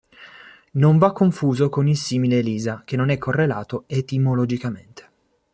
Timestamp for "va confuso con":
0.97-1.87